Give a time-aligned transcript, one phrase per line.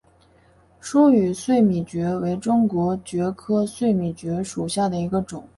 [0.79, 5.47] 疏羽碎米蕨为中国蕨科碎米蕨属下的一个种。